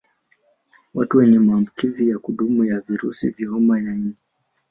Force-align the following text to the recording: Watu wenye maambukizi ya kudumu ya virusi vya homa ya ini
Watu 0.93 1.17
wenye 1.17 1.39
maambukizi 1.39 2.09
ya 2.09 2.19
kudumu 2.19 2.65
ya 2.65 2.79
virusi 2.79 3.29
vya 3.29 3.49
homa 3.49 3.79
ya 3.79 3.93
ini 3.95 4.15